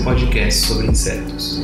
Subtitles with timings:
[0.00, 1.62] seu podcast sobre insetos.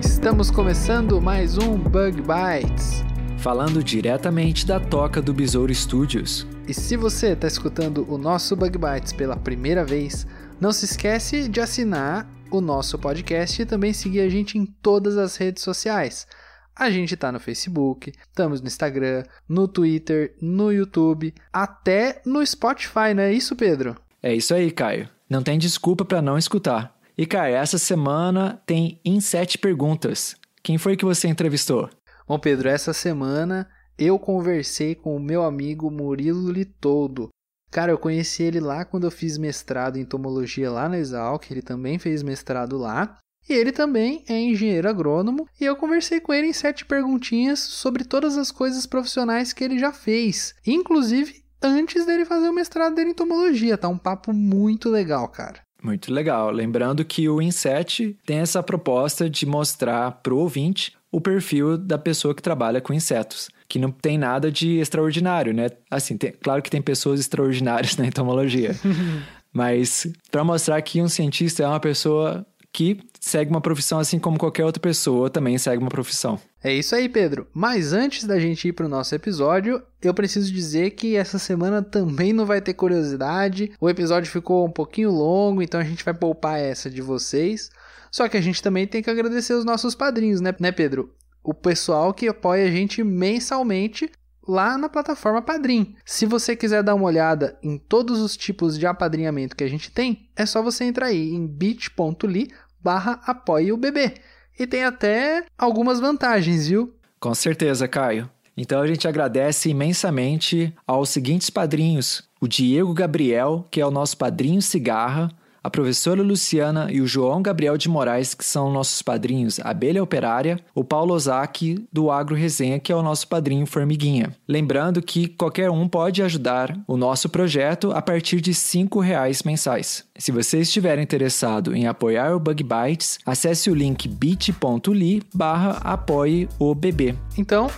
[0.00, 3.04] Estamos começando mais um Bug Bites.
[3.38, 6.46] Falando diretamente da toca do Besouro Studios.
[6.68, 10.26] E se você está escutando o nosso Bug Bites pela primeira vez,
[10.60, 15.16] não se esquece de assinar o nosso podcast e também seguir a gente em todas
[15.16, 16.26] as redes sociais.
[16.74, 23.12] A gente está no Facebook, estamos no Instagram, no Twitter, no YouTube, até no Spotify,
[23.14, 23.96] não é isso, Pedro?
[24.22, 25.08] É isso aí, Caio.
[25.28, 26.96] Não tem desculpa para não escutar.
[27.16, 30.36] E, Caio, essa semana tem em sete perguntas.
[30.62, 31.88] Quem foi que você entrevistou?
[32.26, 37.28] Bom, Pedro, essa semana eu conversei com o meu amigo Murilo Litoldo.
[37.70, 41.62] Cara, eu conheci ele lá quando eu fiz mestrado em entomologia lá na Exalc, ele
[41.62, 43.18] também fez mestrado lá.
[43.50, 48.04] E ele também é engenheiro agrônomo, e eu conversei com ele em sete perguntinhas sobre
[48.04, 53.08] todas as coisas profissionais que ele já fez, inclusive antes dele fazer o mestrado dele
[53.08, 53.76] em entomologia.
[53.76, 55.56] Tá um papo muito legal, cara.
[55.82, 56.52] Muito legal.
[56.52, 62.32] Lembrando que o Inset tem essa proposta de mostrar pro ouvinte o perfil da pessoa
[62.34, 65.70] que trabalha com insetos, que não tem nada de extraordinário, né?
[65.90, 68.76] Assim, tem- claro que tem pessoas extraordinárias na entomologia,
[69.52, 74.38] mas para mostrar que um cientista é uma pessoa que segue uma profissão assim como
[74.38, 76.40] qualquer outra pessoa também segue uma profissão.
[76.64, 77.46] É isso aí, Pedro.
[77.52, 81.82] Mas antes da gente ir para o nosso episódio, eu preciso dizer que essa semana
[81.82, 83.72] também não vai ter curiosidade.
[83.78, 87.70] O episódio ficou um pouquinho longo, então a gente vai poupar essa de vocês.
[88.10, 91.14] Só que a gente também tem que agradecer os nossos padrinhos, né, né Pedro?
[91.44, 94.10] O pessoal que apoia a gente mensalmente
[94.46, 95.94] lá na plataforma Padrim.
[96.04, 99.90] Se você quiser dar uma olhada em todos os tipos de apadrinhamento que a gente
[99.90, 102.48] tem, é só você entrar aí em bit.ly
[102.82, 104.14] barra apoie o bebê.
[104.58, 106.94] E tem até algumas vantagens, viu?
[107.18, 108.28] Com certeza, Caio.
[108.56, 114.16] Então a gente agradece imensamente aos seguintes padrinhos: o Diego Gabriel, que é o nosso
[114.16, 115.30] padrinho cigarra,
[115.62, 120.58] a professora Luciana e o João Gabriel de Moraes, que são nossos padrinhos Abelha Operária,
[120.74, 124.34] o Paulo Ozaki do Agro Resenha, que é o nosso padrinho Formiguinha.
[124.48, 130.04] Lembrando que qualquer um pode ajudar o nosso projeto a partir de 5 reais mensais.
[130.16, 136.48] Se você estiver interessado em apoiar o Bug Bites, acesse o link bit.ly barra apoie
[136.58, 137.14] o bebê.
[137.36, 137.70] Então,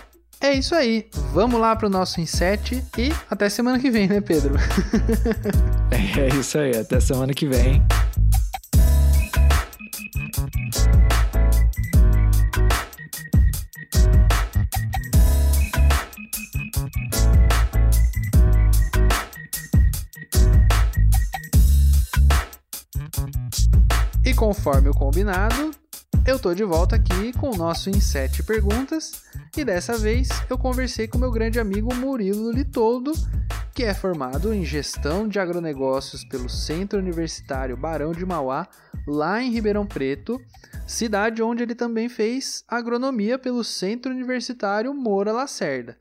[0.43, 1.07] é isso aí.
[1.33, 4.55] Vamos lá pro nosso inset e até semana que vem, né, Pedro?
[6.15, 7.83] É isso aí, até semana que vem.
[24.25, 25.73] E conforme o combinado,
[26.25, 29.25] eu tô de volta aqui com o nosso em sete perguntas.
[29.57, 33.13] E dessa vez eu conversei com meu grande amigo Murilo Litoldo,
[33.75, 38.69] que é formado em gestão de agronegócios pelo Centro Universitário Barão de Mauá,
[39.07, 40.41] lá em Ribeirão Preto,
[40.87, 45.99] cidade onde ele também fez agronomia pelo Centro Universitário Moura Lacerda.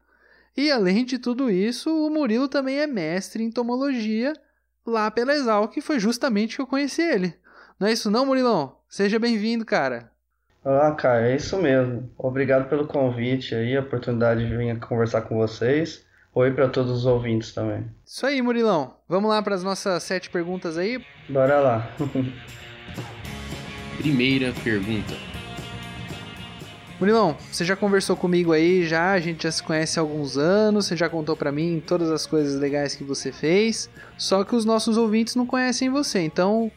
[0.56, 4.34] E além de tudo isso, o Murilo também é mestre em entomologia
[4.86, 7.41] lá pela Exalc, que foi justamente que eu conheci ele.
[7.82, 8.76] Não é isso não, Murilão?
[8.88, 10.12] Seja bem-vindo, cara.
[10.64, 12.14] Ah, cara, é isso mesmo.
[12.16, 16.06] Obrigado pelo convite aí, a oportunidade de vir conversar com vocês.
[16.32, 17.90] Oi para todos os ouvintes também.
[18.06, 18.94] Isso aí, Murilão.
[19.10, 21.04] Vamos lá para as nossas sete perguntas aí?
[21.28, 21.92] Bora lá.
[23.98, 25.16] Primeira pergunta.
[27.00, 30.86] Murilão, você já conversou comigo aí, já, a gente já se conhece há alguns anos,
[30.86, 33.90] você já contou para mim todas as coisas legais que você fez,
[34.20, 36.72] só que os nossos ouvintes não conhecem você, então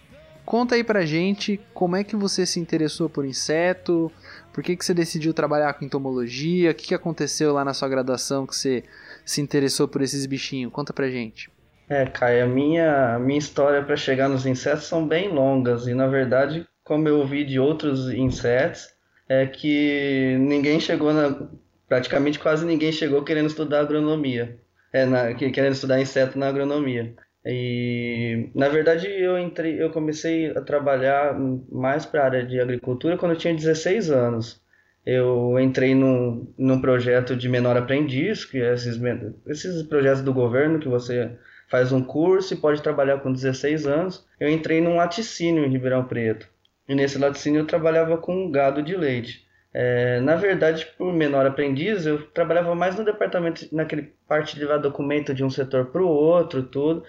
[0.45, 4.11] conta aí pra gente como é que você se interessou por inseto,
[4.53, 7.89] por que, que você decidiu trabalhar com entomologia, o que, que aconteceu lá na sua
[7.89, 8.85] graduação que você
[9.25, 11.51] se interessou por esses bichinhos, conta pra gente.
[11.89, 15.95] É, Caio, a minha, a minha história para chegar nos insetos são bem longas e,
[15.95, 18.89] na verdade, como eu ouvi de outros insetos,
[19.29, 21.49] é que ninguém chegou na.
[21.89, 24.59] Praticamente quase ninguém chegou querendo estudar agronomia.
[24.93, 27.15] É, na, que- querendo estudar inseto na agronomia.
[27.47, 31.39] E na verdade eu entrei, eu comecei a trabalhar
[31.71, 34.63] mais para a área de agricultura quando eu tinha 16 anos.
[35.05, 38.99] eu entrei num, num projeto de menor aprendiz, que é esses,
[39.47, 41.33] esses projetos do governo que você
[41.69, 44.27] faz um curso e pode trabalhar com 16 anos.
[44.41, 46.49] Eu entrei num laticínio em Ribeirão Preto.
[46.89, 49.45] E nesse laticínio eu trabalhava com gado de leite.
[49.73, 54.79] É, na verdade, por menor aprendiz, eu trabalhava mais no departamento, naquele parte de levar
[54.79, 57.03] documento de um setor para o outro, tudo.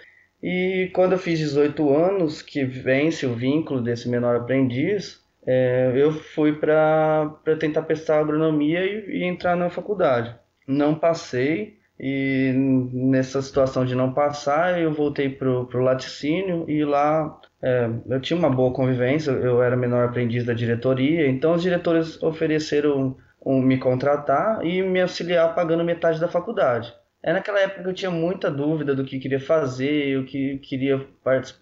[0.47, 6.12] E quando eu fiz 18 anos, que vence o vínculo desse menor aprendiz, é, eu
[6.12, 10.36] fui para tentar prestar agronomia e, e, entrar na faculdade.
[10.68, 12.51] Não passei, e
[12.94, 18.38] nessa situação de não passar, eu voltei para o laticínio e lá é, eu tinha
[18.38, 23.80] uma boa convivência, eu era menor aprendiz da diretoria, então os diretores ofereceram um, me
[23.80, 26.94] contratar e me auxiliar pagando metade da faculdade.
[27.25, 31.07] É naquela época que eu tinha muita dúvida do que queria fazer, eu que queria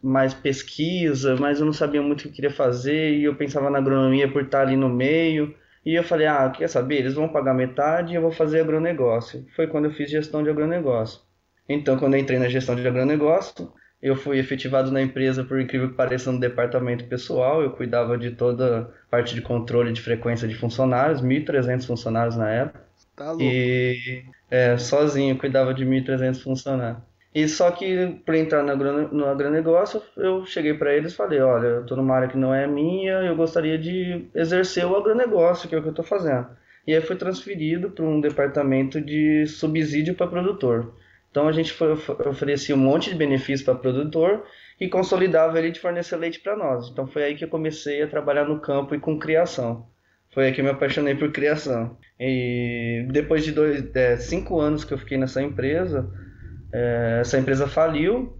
[0.04, 3.77] mais pesquisa, mas eu não sabia muito o que queria fazer e eu pensava na
[3.77, 5.56] agronomia por estar ali no meio.
[5.86, 6.98] E eu falei, ah, quer saber?
[6.98, 9.45] Eles vão pagar metade e eu vou fazer agronegócio.
[9.56, 11.21] Foi quando eu fiz gestão de agronegócio.
[11.69, 13.71] Então, quando eu entrei na gestão de agronegócio,
[14.01, 17.62] eu fui efetivado na empresa, por incrível que pareça, no departamento pessoal.
[17.62, 22.50] Eu cuidava de toda a parte de controle de frequência de funcionários, 1.300 funcionários na
[22.50, 22.83] época.
[23.16, 23.44] Tá louco.
[23.44, 27.02] E é, sozinho cuidava de 1.300 funcionários.
[27.34, 31.42] E só que para entrar no, agro, no agronegócio, eu cheguei para eles e falei:
[31.42, 35.68] olha, eu estou numa área que não é minha, eu gostaria de exercer o agronegócio,
[35.68, 36.48] que é o que eu estou fazendo.
[36.86, 40.94] E aí fui transferido para um departamento de subsídio para produtor.
[41.32, 41.94] Então a gente foi,
[42.28, 44.46] oferecia um monte de benefícios para produtor
[44.80, 46.90] e consolidava ele de fornecer leite para nós.
[46.90, 49.88] Então foi aí que eu comecei a trabalhar no campo e com criação.
[50.33, 51.97] Foi aí que eu me apaixonei por criação.
[52.19, 56.09] E depois de dois, é, cinco anos que eu fiquei nessa empresa,
[56.71, 58.35] é, essa empresa faliu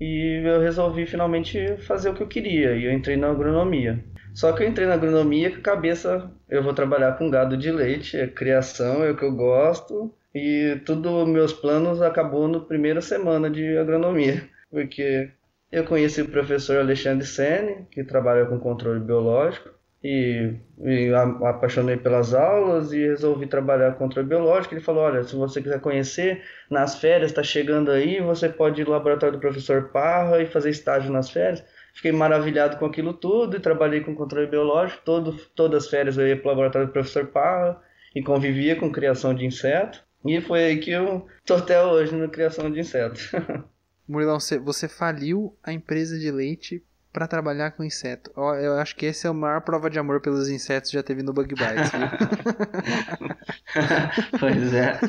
[0.00, 2.74] e eu resolvi finalmente fazer o que eu queria.
[2.74, 4.04] E eu entrei na agronomia.
[4.34, 7.70] Só que eu entrei na agronomia com a cabeça, eu vou trabalhar com gado de
[7.70, 10.12] leite, é criação, é o que eu gosto.
[10.34, 15.30] E tudo meus planos acabou na primeira semana de agronomia, porque
[15.72, 19.70] eu conheci o professor Alexandre Sene, que trabalha com controle biológico,
[20.02, 20.54] e,
[20.84, 24.74] e apaixonei pelas aulas e resolvi trabalhar controle biológico.
[24.74, 28.84] Ele falou: Olha, se você quiser conhecer, nas férias está chegando aí, você pode ir
[28.84, 31.64] no laboratório do professor Parra e fazer estágio nas férias.
[31.94, 35.02] Fiquei maravilhado com aquilo tudo e trabalhei com controle biológico.
[35.04, 37.80] Todo, todas as férias eu ia para o laboratório do professor Parra
[38.14, 40.04] e convivia com criação de insetos.
[40.24, 43.30] E foi aí que eu tô até hoje na criação de insetos.
[44.06, 46.84] Murilão, você faliu a empresa de leite
[47.16, 48.30] para trabalhar com inseto.
[48.36, 51.22] Eu acho que esse é a maior prova de amor pelos insetos que já teve
[51.22, 51.90] no Bug Bites.
[54.38, 55.00] pois é.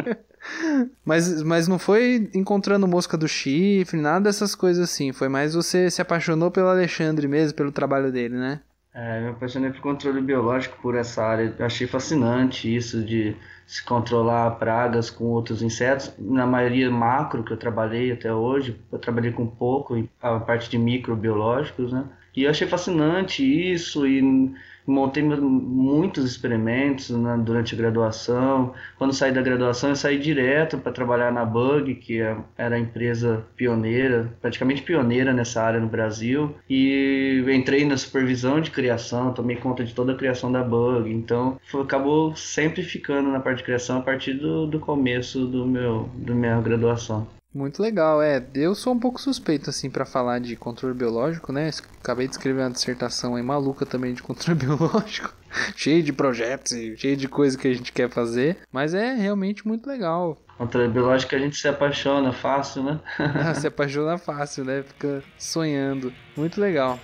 [1.04, 5.12] mas, mas não foi encontrando mosca do chifre, nada dessas coisas assim.
[5.12, 8.62] Foi mais você se apaixonou pelo Alexandre mesmo, pelo trabalho dele, né?
[8.98, 11.54] É, me apaixonei por controle biológico por essa área.
[11.58, 16.14] Eu achei fascinante isso de se controlar pragas com outros insetos.
[16.18, 20.78] Na maioria macro que eu trabalhei até hoje, eu trabalhei com pouco a parte de
[20.78, 22.06] microbiológicos, né?
[22.34, 24.54] E eu achei fascinante isso e
[24.86, 28.72] montei muitos experimentos né, durante a graduação.
[28.98, 32.78] Quando saí da graduação, eu saí direto para trabalhar na Bug, que é, era a
[32.78, 36.54] empresa pioneira, praticamente pioneira nessa área no Brasil.
[36.68, 41.12] E entrei na supervisão de criação, tomei conta de toda a criação da Bug.
[41.12, 45.66] Então, foi, acabou sempre ficando na parte de criação a partir do, do começo do
[45.66, 47.26] meu, da minha graduação.
[47.56, 48.44] Muito legal, é.
[48.54, 51.70] Eu sou um pouco suspeito, assim, para falar de controle biológico, né?
[52.02, 55.32] Acabei de escrever uma dissertação aí maluca também de controle biológico.
[55.74, 58.58] cheio de projetos e cheio de coisa que a gente quer fazer.
[58.70, 60.36] Mas é realmente muito legal.
[60.58, 63.00] Controle biológico a gente se apaixona fácil, né?
[63.18, 64.82] ah, se apaixona fácil, né?
[64.82, 66.12] Fica sonhando.
[66.36, 67.00] Muito legal.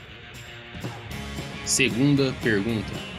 [1.64, 3.11] Segunda pergunta.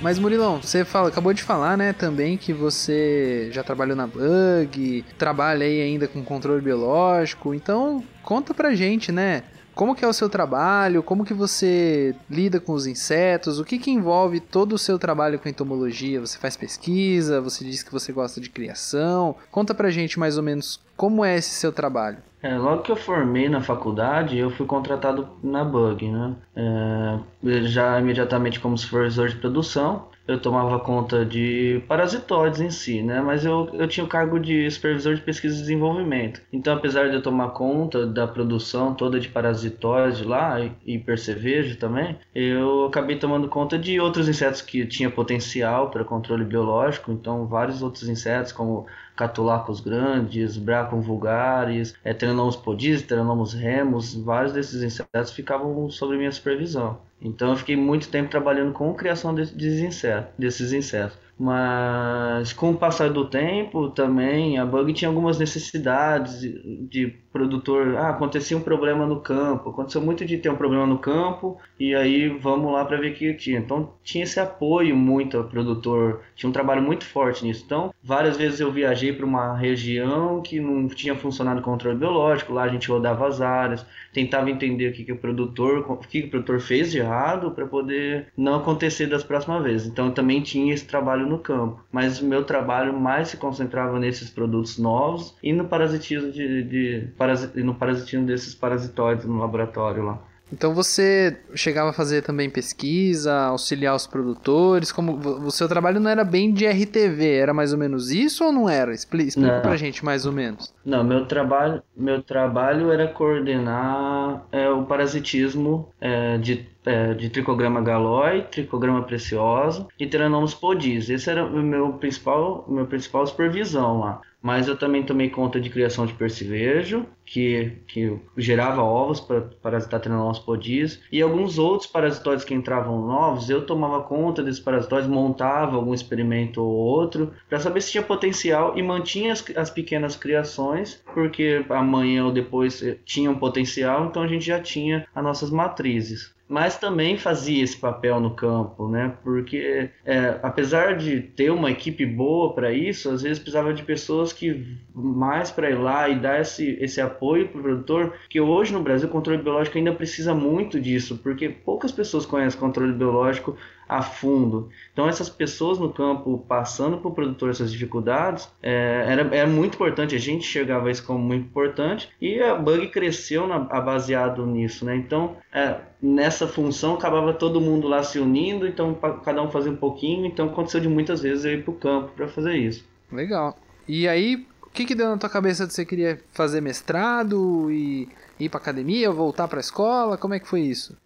[0.00, 5.04] Mas Murilão, você fala, acabou de falar, né, também que você já trabalhou na Bug,
[5.18, 7.52] trabalha aí ainda com controle biológico.
[7.52, 9.42] Então, conta pra gente, né?
[9.74, 11.02] Como que é o seu trabalho?
[11.02, 13.58] Como que você lida com os insetos?
[13.58, 16.20] O que que envolve todo o seu trabalho com entomologia?
[16.20, 17.40] Você faz pesquisa?
[17.40, 19.36] Você diz que você gosta de criação?
[19.50, 22.18] Conta pra gente mais ou menos como é esse seu trabalho.
[22.42, 26.36] É, logo que eu formei na faculdade, eu fui contratado na Bug, né?
[26.54, 33.20] É, já imediatamente como supervisor de produção, eu tomava conta de parasitóides em si, né?
[33.22, 36.42] Mas eu, eu tinha o cargo de supervisor de pesquisa e desenvolvimento.
[36.52, 41.78] Então, apesar de eu tomar conta da produção toda de parasitóides lá e, e percevejo
[41.78, 47.10] também, eu acabei tomando conta de outros insetos que tinham potencial para controle biológico.
[47.10, 48.86] Então, vários outros insetos como
[49.18, 56.30] catulacos grandes, bracon vulgares, é, Terenomos podis, Terenomos remus, vários desses insetos ficavam sob minha
[56.30, 57.00] supervisão.
[57.20, 61.18] Então eu fiquei muito tempo trabalhando com criação desses insetos, desses insetos.
[61.36, 68.10] Mas com o passar do tempo também a Bug tinha algumas necessidades de produtor, ah,
[68.10, 72.28] acontecia um problema no campo, aconteceu muito de ter um problema no campo e aí
[72.28, 73.60] vamos lá para ver o que tinha.
[73.60, 77.62] Então tinha esse apoio muito ao produtor, tinha um trabalho muito forte nisso.
[77.64, 82.64] Então várias vezes eu viajei para uma região que não tinha funcionado controle biológico, lá
[82.64, 86.26] a gente rodava as áreas, tentava entender o que, que o produtor, o que, que
[86.26, 89.86] o produtor fez de errado para poder não acontecer das próximas vezes.
[89.86, 94.28] Então também tinha esse trabalho no campo, mas o meu trabalho mais se concentrava nesses
[94.28, 97.08] produtos novos e no parasitismo de, de
[97.54, 100.18] no parasitismo desses parasitóides no laboratório lá.
[100.52, 106.10] Então você chegava a fazer também pesquisa, auxiliar os produtores, como o seu trabalho não
[106.10, 108.94] era bem de RTV, era mais ou menos isso ou não era?
[108.94, 109.62] Explica, explica não.
[109.62, 110.72] pra gente mais ou menos.
[110.84, 117.82] Não, meu trabalho, meu trabalho era coordenar é, o parasitismo é, de é, de tricograma
[117.82, 121.10] galói, tricograma preciosa e teranomus podis.
[121.10, 124.22] Esse era o meu principal, meu principal supervisão lá.
[124.40, 130.00] Mas eu também tomei conta de criação de percevejo, que, que gerava ovos para parasitar
[130.44, 135.92] podis, e alguns outros parasitóides que entravam novos, eu tomava conta desses parasitóides, montava algum
[135.92, 141.64] experimento ou outro, para saber se tinha potencial e mantinha as, as pequenas criações, porque
[141.68, 146.78] amanhã ou depois eh, tinham potencial, então a gente já tinha as nossas matrizes mas
[146.78, 149.14] também fazia esse papel no campo, né?
[149.22, 154.32] Porque é, apesar de ter uma equipe boa para isso, às vezes precisava de pessoas
[154.32, 158.72] que mais para ir lá e dar esse, esse apoio para o produtor, que hoje
[158.72, 163.56] no Brasil o controle biológico ainda precisa muito disso, porque poucas pessoas conhecem controle biológico
[163.88, 164.68] a fundo.
[164.92, 169.74] Então essas pessoas no campo passando para o produtor essas dificuldades é, era, era muito
[169.74, 170.14] importante.
[170.14, 174.94] A gente enxergava isso como muito importante e a Bug cresceu na, baseado nisso, né?
[174.94, 178.94] Então é, nessa função acabava todo mundo lá se unindo, então
[179.24, 180.26] cada um fazia um pouquinho.
[180.26, 182.86] Então aconteceu de muitas vezes eu ir para o campo para fazer isso.
[183.10, 183.56] Legal.
[183.88, 188.08] E aí, o que, que deu na tua cabeça de você queria fazer mestrado e
[188.38, 190.16] ir para academia, voltar para a escola?
[190.16, 190.96] Como é que foi isso?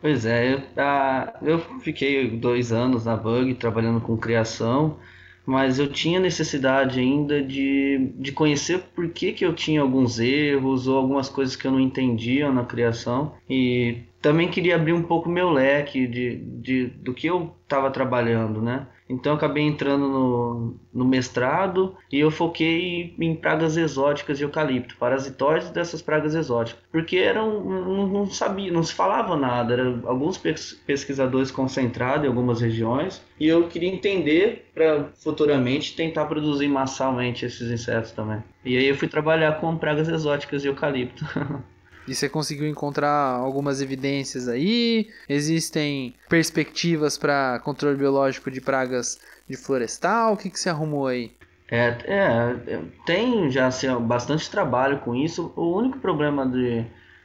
[0.00, 4.98] Pois é, eu, ah, eu fiquei dois anos na Bug trabalhando com criação,
[5.44, 10.86] mas eu tinha necessidade ainda de, de conhecer por que, que eu tinha alguns erros
[10.86, 15.28] ou algumas coisas que eu não entendia na criação e também queria abrir um pouco
[15.28, 18.88] meu leque de, de, do que eu estava trabalhando, né?
[19.08, 25.70] Então acabei entrando no, no mestrado e eu foquei em pragas exóticas de eucalipto, parasitóides
[25.70, 31.52] dessas pragas exóticas, porque eram não, não sabia, não se falava nada, eram alguns pesquisadores
[31.52, 38.10] concentrados em algumas regiões e eu queria entender para futuramente tentar produzir massalmente esses insetos
[38.10, 38.42] também.
[38.64, 41.24] E aí eu fui trabalhar com pragas exóticas de eucalipto.
[42.06, 45.08] E você conseguiu encontrar algumas evidências aí?
[45.28, 50.34] Existem perspectivas para controle biológico de pragas de florestal?
[50.34, 51.32] O que, que você arrumou aí?
[51.68, 55.52] É, é, tem já assim, bastante trabalho com isso.
[55.56, 56.84] O único problema de,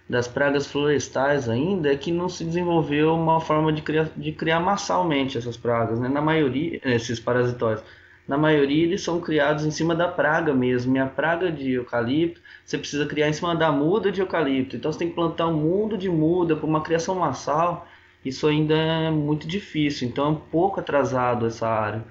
[0.10, 4.60] das pragas florestais ainda é que não se desenvolveu uma forma de criar, de criar
[4.60, 6.10] massalmente essas pragas, né?
[6.10, 7.84] Na maioria, esses parasitóides
[8.28, 10.96] na maioria eles são criados em cima da praga mesmo.
[10.96, 14.76] E a praga de eucalipto, você precisa criar em cima da muda de eucalipto.
[14.76, 17.88] Então você tem que plantar um mundo de muda para uma criação massal.
[18.24, 22.04] Isso ainda é muito difícil, então é um pouco atrasado essa área.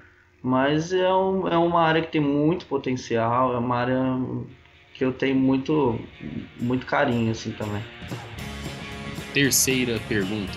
[0.43, 3.97] Mas é, um, é uma área que tem muito potencial, é uma área
[4.93, 5.99] que eu tenho muito,
[6.59, 7.81] muito carinho assim também.
[9.33, 10.51] Terceira pergunta.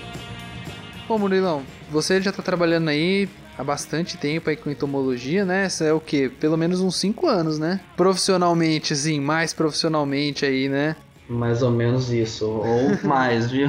[1.06, 5.64] Bom, Murilão, você já está trabalhando aí há bastante tempo aí com entomologia, né?
[5.64, 6.28] Essa é o que?
[6.28, 7.80] Pelo menos uns 5 anos, né?
[7.96, 10.96] Profissionalmente, assim, mais profissionalmente aí, né?
[11.28, 13.68] Mais ou menos isso, ou mais, viu?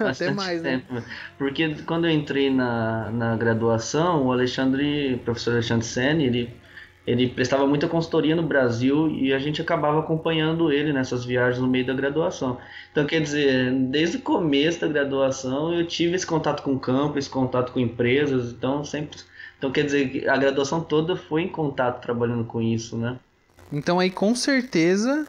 [0.00, 0.78] Até mais, né?
[0.78, 0.94] tempo.
[0.94, 1.04] né?
[1.38, 6.63] Porque quando eu entrei na, na graduação, o Alexandre, o professor Alexandre Senni, ele
[7.06, 11.68] ele prestava muita consultoria no Brasil e a gente acabava acompanhando ele nessas viagens no
[11.68, 12.58] meio da graduação.
[12.90, 17.18] Então, quer dizer, desde o começo da graduação eu tive esse contato com o campo,
[17.18, 19.20] esse contato com empresas, então sempre.
[19.58, 23.18] Então, quer dizer, a graduação toda foi em contato trabalhando com isso, né?
[23.70, 25.26] Então, aí com certeza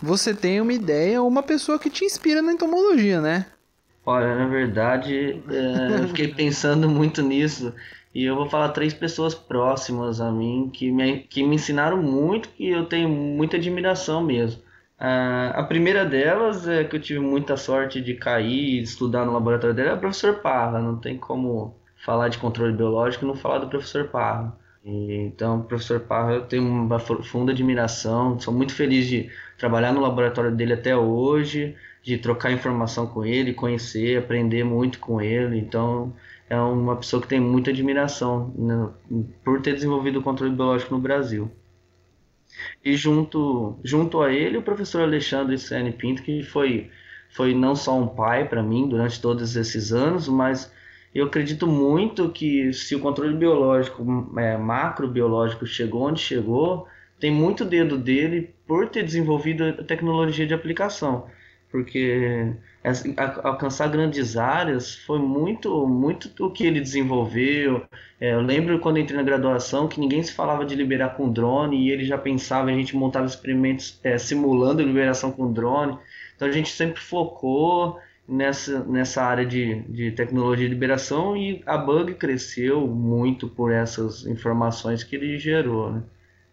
[0.00, 3.46] você tem uma ideia, uma pessoa que te inspira na entomologia, né?
[4.04, 7.74] Olha, na verdade, é, eu fiquei pensando muito nisso.
[8.16, 12.48] E eu vou falar três pessoas próximas a mim que me, que me ensinaram muito
[12.58, 14.62] e eu tenho muita admiração mesmo.
[14.98, 19.34] Uh, a primeira delas é que eu tive muita sorte de cair e estudar no
[19.34, 20.80] laboratório dela é o professor Parra.
[20.80, 24.56] Não tem como falar de controle biológico e não falar do professor Parra.
[24.82, 30.52] Então, professor Parra, eu tenho uma profunda admiração, sou muito feliz de trabalhar no laboratório
[30.56, 35.58] dele até hoje, de trocar informação com ele, conhecer, aprender muito com ele.
[35.58, 36.14] Então,
[36.48, 38.88] é uma pessoa que tem muita admiração né,
[39.44, 41.50] por ter desenvolvido o controle biológico no Brasil.
[42.84, 46.90] E junto, junto a ele, o professor Alexandre Sene Pinto, que foi,
[47.30, 50.72] foi não só um pai para mim durante todos esses anos, mas
[51.14, 54.04] eu acredito muito que se o controle biológico,
[54.38, 56.86] é, macrobiológico, chegou onde chegou,
[57.18, 61.26] tem muito dedo dele por ter desenvolvido a tecnologia de aplicação.
[61.70, 62.54] Porque
[63.42, 67.84] alcançar grandes áreas foi muito muito o que ele desenvolveu.
[68.20, 71.76] É, eu lembro quando entrei na graduação que ninguém se falava de liberar com drone
[71.76, 75.98] e ele já pensava, a gente montava experimentos é, simulando liberação com drone.
[76.36, 81.76] Então a gente sempre focou nessa, nessa área de, de tecnologia de liberação e a
[81.76, 85.92] Bug cresceu muito por essas informações que ele gerou.
[85.92, 86.02] Né?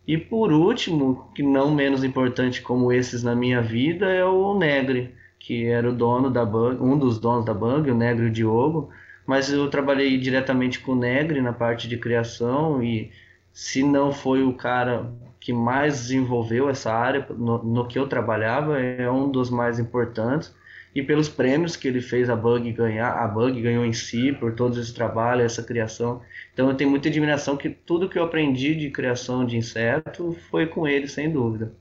[0.08, 5.14] E por último, que não menos importante como esses na minha vida, é o Negre
[5.44, 8.90] que era o dono da Bug, um dos donos da Bug, o Negro Diogo,
[9.28, 13.12] mas eu trabalhei diretamente com o Negre na parte de criação e
[13.52, 18.80] se não foi o cara que mais desenvolveu essa área no, no que eu trabalhava,
[18.80, 20.56] é um dos mais importantes
[20.96, 24.56] e pelos prêmios que ele fez a Bug ganhar, a Bug ganhou em si por
[24.56, 26.22] todos esse trabalho, essa criação.
[26.54, 30.68] Então eu tenho muita admiração que tudo que eu aprendi de criação de inseto foi
[30.68, 31.74] com ele, sem dúvida.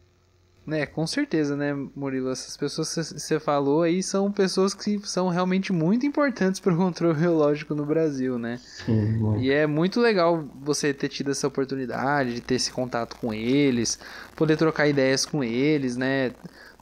[0.68, 2.30] É, com certeza, né, Murilo?
[2.30, 6.76] Essas pessoas que você falou aí são pessoas que são realmente muito importantes para o
[6.76, 8.58] controle biológico no Brasil, né?
[8.58, 13.34] Sim, e é muito legal você ter tido essa oportunidade de ter esse contato com
[13.34, 13.98] eles,
[14.36, 16.32] poder trocar ideias com eles, né?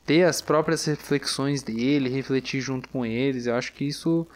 [0.04, 3.46] Ter as próprias reflexões dele, refletir junto com eles.
[3.46, 4.26] Eu acho que isso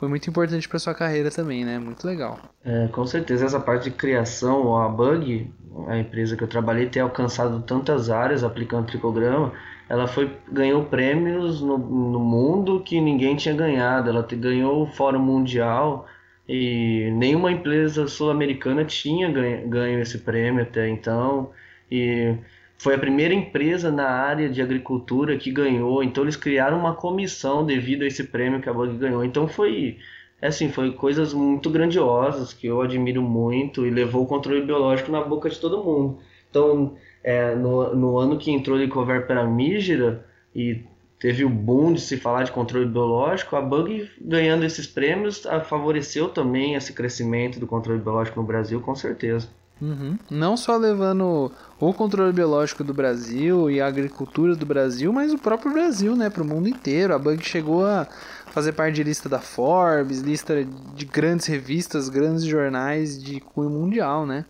[0.00, 1.78] foi muito importante para sua carreira também, né?
[1.78, 2.40] Muito legal.
[2.64, 5.52] É, com certeza essa parte de criação, a Bug,
[5.86, 9.52] a empresa que eu trabalhei ter alcançado tantas áreas aplicando tricograma,
[9.90, 14.08] ela foi ganhou prêmios no, no mundo que ninguém tinha ganhado.
[14.08, 16.06] Ela te, ganhou o Fórum Mundial
[16.48, 21.50] e nenhuma empresa sul-americana tinha ganho, ganho esse prêmio até então.
[21.90, 22.34] E
[22.80, 26.02] foi a primeira empresa na área de agricultura que ganhou.
[26.02, 29.22] Então eles criaram uma comissão devido a esse prêmio que a Bug ganhou.
[29.22, 29.98] Então foi
[30.40, 35.12] é assim, foi coisas muito grandiosas que eu admiro muito e levou o controle biológico
[35.12, 36.20] na boca de todo mundo.
[36.48, 40.24] Então, é, no, no ano que entrou o Licover para Mígera
[40.56, 40.82] e
[41.18, 46.30] teve o boom de se falar de controle biológico, a Bug ganhando esses prêmios favoreceu
[46.30, 49.59] também esse crescimento do controle biológico no Brasil, com certeza.
[49.80, 50.18] Uhum.
[50.30, 55.38] Não só levando o controle biológico do Brasil e a agricultura do Brasil, mas o
[55.38, 57.14] próprio Brasil, né, para o mundo inteiro.
[57.14, 58.06] A Bug chegou a
[58.46, 60.64] fazer parte de lista da Forbes, lista
[60.94, 64.44] de grandes revistas, grandes jornais de cunho mundial, né?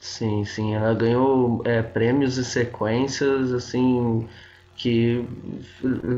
[0.00, 4.26] Sim, sim, ela ganhou é, prêmios e sequências assim
[4.82, 5.24] que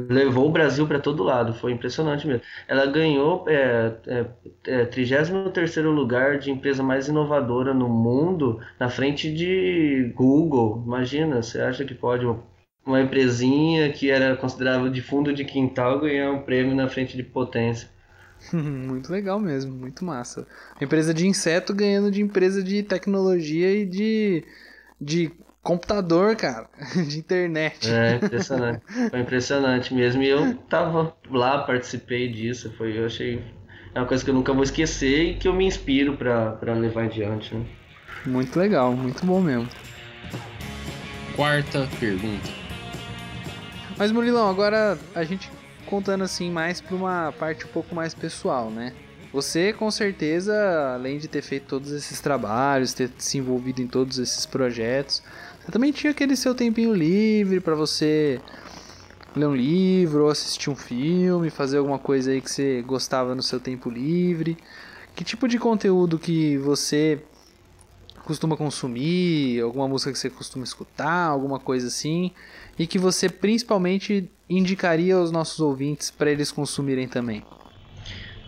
[0.08, 2.40] levou o Brasil para todo lado, foi impressionante mesmo.
[2.66, 4.26] Ela ganhou é, é,
[4.66, 10.82] é, 33 lugar de empresa mais inovadora no mundo, na frente de Google.
[10.86, 12.24] Imagina, você acha que pode
[12.86, 17.22] uma empresinha que era considerada de fundo de quintal ganhar um prêmio na frente de
[17.22, 17.90] potência.
[18.50, 20.46] muito legal mesmo, muito massa.
[20.80, 24.42] Empresa de inseto ganhando de empresa de tecnologia e de,
[24.98, 25.30] de
[25.64, 26.68] computador, cara,
[27.08, 27.90] de internet.
[27.90, 28.82] É, impressionante.
[29.10, 30.22] Foi impressionante mesmo.
[30.22, 32.72] E eu tava lá, participei disso.
[32.76, 33.42] Foi, eu achei.
[33.94, 37.04] É uma coisa que eu nunca vou esquecer e que eu me inspiro para levar
[37.04, 37.54] adiante.
[37.54, 37.64] Né?
[38.26, 39.68] Muito legal, muito bom mesmo.
[41.34, 42.48] Quarta pergunta.
[43.96, 45.50] Mas Murilão, agora a gente
[45.86, 48.92] contando assim mais para uma parte um pouco mais pessoal, né?
[49.32, 50.54] Você com certeza,
[50.94, 55.22] além de ter feito todos esses trabalhos, ter se envolvido em todos esses projetos,
[55.64, 58.38] você também tinha aquele seu tempinho livre para você
[59.34, 63.42] ler um livro, ou assistir um filme, fazer alguma coisa aí que você gostava no
[63.42, 64.58] seu tempo livre.
[65.16, 67.22] Que tipo de conteúdo que você
[68.26, 72.30] costuma consumir, alguma música que você costuma escutar, alguma coisa assim,
[72.78, 77.42] e que você principalmente indicaria aos nossos ouvintes para eles consumirem também?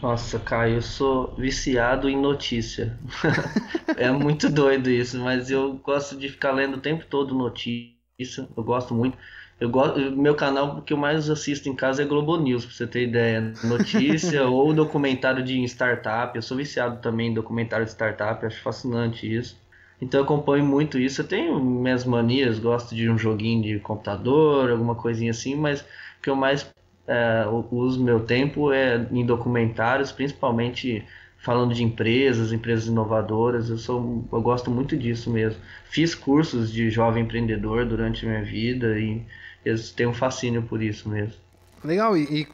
[0.01, 2.99] Nossa, Caio, eu sou viciado em notícia.
[3.97, 8.49] é muito doido isso, mas eu gosto de ficar lendo o tempo todo notícia.
[8.57, 9.17] Eu gosto muito.
[9.59, 12.87] Eu gosto, meu canal que eu mais assisto em casa é Globo News, pra você
[12.87, 13.41] ter ideia.
[13.65, 16.37] Notícia ou documentário de startup.
[16.37, 19.59] Eu sou viciado também em documentário de startup, acho fascinante isso.
[20.01, 21.23] Então eu acompanho muito isso.
[21.23, 26.23] Eu tenho minhas manias, gosto de um joguinho de computador, alguma coisinha assim, mas o
[26.23, 26.71] que eu mais
[27.07, 31.05] é, uso meu tempo é em documentários, principalmente
[31.39, 33.71] falando de empresas, empresas inovadoras.
[33.71, 35.61] Eu sou, eu gosto muito disso mesmo.
[35.85, 39.23] Fiz cursos de jovem empreendedor durante a minha vida e
[39.65, 41.37] eu tenho um fascínio por isso mesmo.
[41.85, 42.17] Legal.
[42.17, 42.49] E, e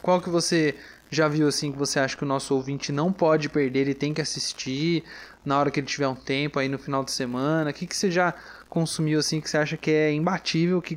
[0.00, 0.74] qual que você
[1.10, 4.12] já viu assim que você acha que o nosso ouvinte não pode perder, ele tem
[4.12, 5.04] que assistir
[5.44, 7.70] na hora que ele tiver um tempo aí no final de semana?
[7.70, 8.34] O que, que você já
[8.68, 10.96] consumiu assim que você acha que é imbatível, que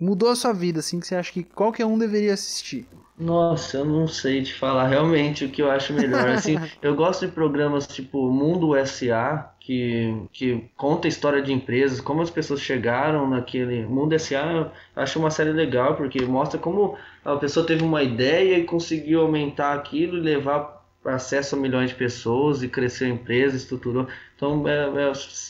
[0.00, 2.86] mudou a sua vida assim, que você acha que qualquer um deveria assistir?
[3.20, 6.26] Nossa, eu não sei te falar realmente o que eu acho melhor.
[6.30, 12.00] Assim, eu gosto de programas tipo Mundo SA, que, que conta a história de empresas,
[12.00, 13.84] como as pessoas chegaram naquele.
[13.84, 18.58] Mundo SA eu acho uma série legal, porque mostra como a pessoa teve uma ideia
[18.58, 23.56] e conseguiu aumentar aquilo e levar acesso a milhões de pessoas e cresceu a empresa,
[23.56, 24.06] estruturou.
[24.36, 24.88] Então, é,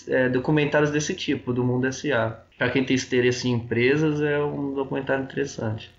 [0.09, 2.45] é, é documentários desse tipo, do Mundo SA.
[2.57, 5.91] Para quem tem interesse em empresas, é um documentário interessante.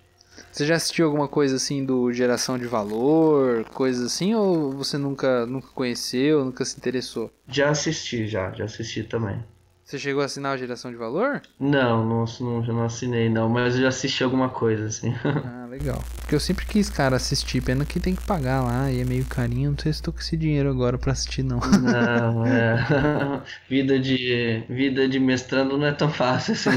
[0.51, 5.45] Você já assistiu alguma coisa assim do geração de valor, coisas assim, ou você nunca,
[5.45, 7.31] nunca conheceu, nunca se interessou?
[7.47, 9.43] Já assisti, já, já assisti também.
[9.91, 11.41] Você chegou a assinar a geração de valor?
[11.59, 15.13] Não, não, não, não assinei não, mas eu já assisti alguma coisa, assim.
[15.45, 16.01] ah, legal.
[16.15, 19.25] Porque eu sempre quis, cara, assistir, pena que tem que pagar lá e é meio
[19.25, 21.59] carinho, não sei se tô com esse dinheiro agora pra assistir, não.
[21.83, 23.41] Não, é.
[23.67, 26.69] vida de, vida de mestrando não é tão fácil assim.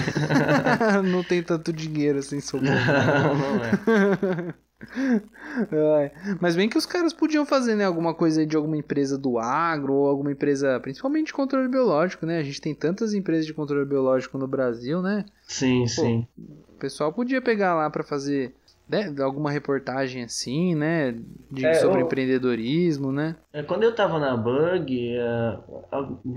[1.08, 2.74] não tem tanto dinheiro assim sobrando.
[2.74, 4.54] Não, não é.
[6.40, 7.84] Mas bem que os caras podiam fazer, né?
[7.84, 12.38] Alguma coisa de alguma empresa do agro ou alguma empresa, principalmente de controle biológico, né?
[12.38, 15.24] A gente tem tantas empresas de controle biológico no Brasil, né?
[15.46, 16.26] Sim, Pô, sim.
[16.38, 18.54] O pessoal podia pegar lá para fazer
[18.88, 21.14] né, alguma reportagem assim, né?
[21.50, 23.34] De, é, sobre eu, empreendedorismo, né?
[23.52, 25.58] É, quando eu tava na Bug, é,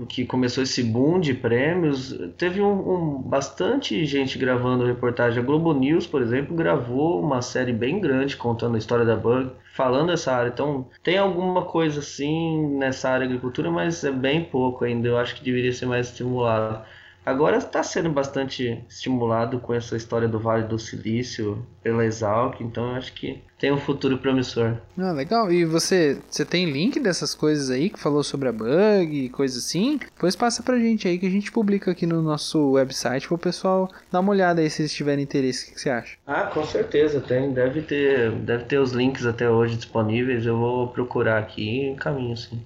[0.08, 5.42] que começou esse boom de prêmios, teve um, um, bastante gente gravando reportagem.
[5.42, 9.50] A Globo News, por exemplo, gravou uma série bem grande contando a história da Bug,
[9.74, 10.48] falando dessa área.
[10.48, 15.06] Então, tem alguma coisa assim nessa área de agricultura, mas é bem pouco ainda.
[15.06, 16.82] Eu acho que deveria ser mais estimulado.
[17.28, 22.88] Agora está sendo bastante estimulado com essa história do Vale do Silício pela Exalc, então
[22.88, 24.78] eu acho que tem um futuro promissor.
[24.96, 25.52] Ah, legal.
[25.52, 29.62] E você, você tem link dessas coisas aí que falou sobre a bug e coisas
[29.62, 29.98] assim?
[29.98, 33.38] Depois passa pra gente aí que a gente publica aqui no nosso website para o
[33.38, 35.70] pessoal dar uma olhada aí se eles tiverem interesse.
[35.70, 36.16] O que você acha?
[36.26, 37.52] Ah, com certeza tem.
[37.52, 40.46] Deve ter, deve ter os links até hoje disponíveis.
[40.46, 42.58] Eu vou procurar aqui em caminho, sim.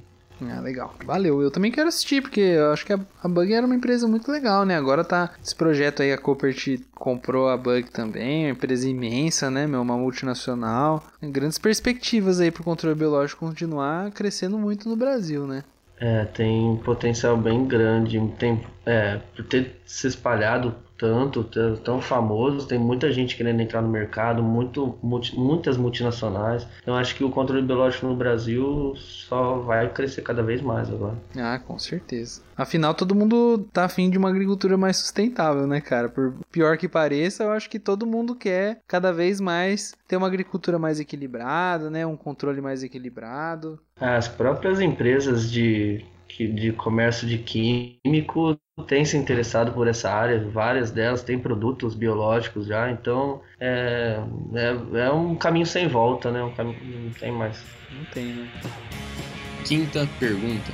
[0.50, 0.94] Ah, legal.
[1.05, 1.40] Valeu.
[1.40, 4.64] Eu também quero assistir, porque eu acho que a, Bug era uma empresa muito legal,
[4.64, 4.76] né?
[4.76, 9.66] Agora tá esse projeto aí, a Copert comprou a Bug também, uma empresa imensa, né,
[9.66, 9.83] meu?
[9.83, 11.05] Uma multinacional.
[11.22, 15.64] Grandes perspectivas aí pro controle biológico continuar crescendo muito no Brasil, né?
[15.98, 18.20] É, tem um potencial bem grande.
[18.38, 21.43] Tem, é, por ter se espalhado tanto,
[21.83, 26.65] tão famoso, tem muita gente querendo entrar no mercado, muito, multi, muitas multinacionais.
[26.81, 31.17] Então acho que o controle biológico no Brasil só vai crescer cada vez mais agora.
[31.37, 32.41] Ah, com certeza.
[32.57, 36.09] Afinal, todo mundo tá afim de uma agricultura mais sustentável, né, cara?
[36.09, 40.29] Por pior que pareça, eu acho que todo mundo quer cada vez mais ter uma
[40.29, 42.07] agricultura mais equilibrada, né?
[42.07, 43.81] Um controle mais equilibrado.
[44.01, 46.05] As próprias empresas de
[46.38, 52.66] de comércio de químico têm se interessado por essa área, várias delas têm produtos biológicos
[52.66, 54.18] já, então é,
[54.55, 56.42] é, é um caminho sem volta, né?
[56.42, 57.62] Um caminho, não tem mais.
[57.90, 58.49] Não tem, né?
[59.66, 60.73] Quinta pergunta.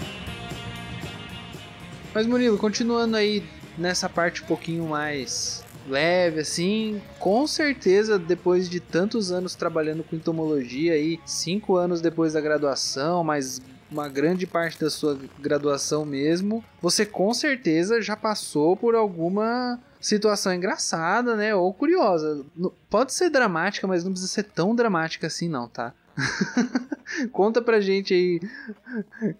[2.14, 3.44] Mas Murilo, continuando aí
[3.77, 7.01] nessa parte um pouquinho mais leve, assim.
[7.18, 13.25] Com certeza, depois de tantos anos trabalhando com entomologia aí, cinco anos depois da graduação,
[13.25, 19.79] mais uma grande parte da sua graduação mesmo, você com certeza já passou por alguma
[20.01, 21.55] situação engraçada, né?
[21.55, 22.44] Ou curiosa.
[22.88, 25.92] Pode ser dramática, mas não precisa ser tão dramática assim, não, tá?
[27.33, 28.40] Conta pra gente aí.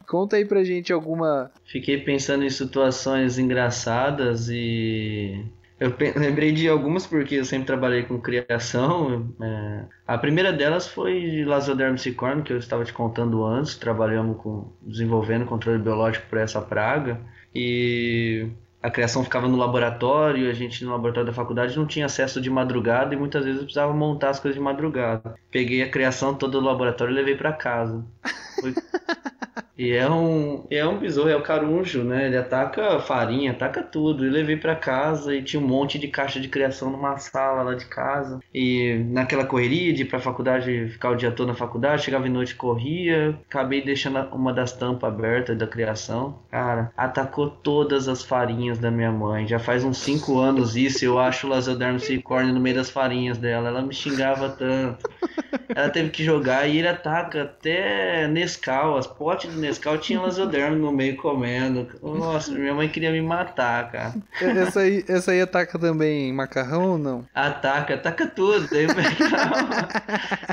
[0.06, 1.50] Conta aí pra gente alguma.
[1.64, 5.44] Fiquei pensando em situações engraçadas e
[5.80, 9.32] eu lembrei de algumas porque eu sempre trabalhei com criação.
[9.40, 13.76] É, a primeira delas foi de Lazoderm cicorn, que eu estava te contando antes.
[13.76, 17.20] Trabalhamos com desenvolvendo controle biológico para essa praga
[17.54, 18.48] e
[18.82, 20.50] a criação ficava no laboratório.
[20.50, 23.64] A gente no laboratório da faculdade não tinha acesso de madrugada e muitas vezes eu
[23.64, 25.36] precisava montar as coisas de madrugada.
[25.50, 28.04] Peguei a criação toda do laboratório e levei para casa.
[29.78, 32.26] E é um, é um besouro, é o carunjo, né?
[32.26, 34.24] Ele ataca farinha, ataca tudo.
[34.26, 37.74] Eu levei para casa e tinha um monte de caixa de criação numa sala lá
[37.74, 38.40] de casa.
[38.52, 42.30] E naquela correria de ir pra faculdade, ficar o dia todo na faculdade, chegava de
[42.30, 46.40] noite corria, acabei deixando uma das tampas abertas da criação.
[46.50, 49.46] Cara, atacou todas as farinhas da minha mãe.
[49.46, 53.38] Já faz uns 5 anos isso, eu acho o Lazoderm Cicorne no meio das farinhas
[53.38, 53.68] dela.
[53.68, 55.08] Ela me xingava tanto.
[55.68, 58.96] ela teve que jogar e ele ataca até Nescau.
[58.96, 59.67] As potes de
[60.00, 61.88] tinha lasodermo no meio comendo.
[62.02, 64.14] Nossa, minha mãe queria me matar, cara.
[64.40, 67.24] Essa aí, essa aí ataca também macarrão ou não?
[67.35, 68.68] Ataca, ataca tudo.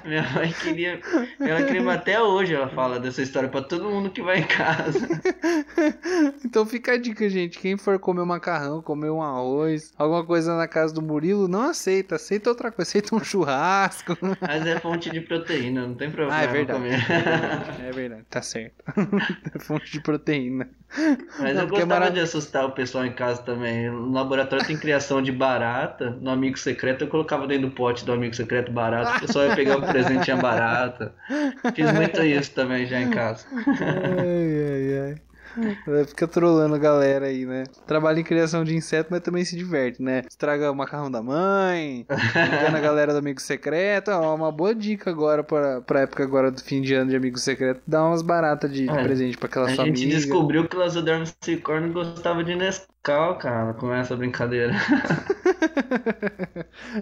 [0.05, 0.99] Minha mãe queria.
[1.39, 4.99] Ela queria até hoje, ela fala dessa história pra todo mundo que vai em casa.
[6.43, 7.59] Então fica a dica, gente.
[7.59, 12.15] Quem for comer macarrão, comer um arroz, alguma coisa na casa do Murilo, não aceita.
[12.15, 12.89] Aceita outra coisa.
[12.89, 14.17] Aceita um churrasco.
[14.41, 16.79] Mas é fonte de proteína, não tem problema Ah, é verdade.
[16.79, 17.05] comer.
[17.87, 18.75] É verdade, tá certo.
[19.59, 20.69] Fonte de proteína.
[21.39, 23.89] Mas Não, eu é gostava de assustar o pessoal em casa também.
[23.89, 26.11] No laboratório tem criação de barata.
[26.21, 29.17] No amigo secreto eu colocava dentro do pote do amigo secreto barata.
[29.17, 31.13] O pessoal ia pegar o presente tinha barata.
[31.73, 33.45] Fiz muito isso também já em casa.
[33.51, 35.21] Ai, ai, ai.
[35.87, 37.63] Vai ficar trolando a galera aí, né?
[37.87, 40.23] Trabalha em criação de inseto, mas também se diverte, né?
[40.29, 44.11] Estraga o macarrão da mãe, engana a galera do amigo secreto.
[44.11, 47.37] Ó, uma boa dica agora pra, pra época agora do fim de ano de amigo
[47.37, 47.81] secreto.
[47.87, 50.17] Dá umas baratas de, de É, presente pra aquela A sua gente amiga.
[50.19, 54.73] descobriu que o Lazodermo Cicorno gostava de Nescau, cara, com essa brincadeira.